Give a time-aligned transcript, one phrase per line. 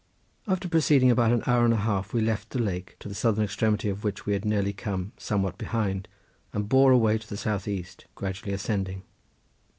[0.47, 3.43] After proceeding about an hour and a half we left the lake, to the southern
[3.43, 6.07] extremity of which we had nearly come, somewhat behind,
[6.53, 9.03] and bore away to the south east, gradually ascending.